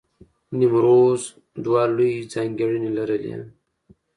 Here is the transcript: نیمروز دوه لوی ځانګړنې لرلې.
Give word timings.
نیمروز 0.57 1.21
دوه 1.63 1.83
لوی 1.95 2.13
ځانګړنې 2.33 2.89
لرلې. 2.97 3.35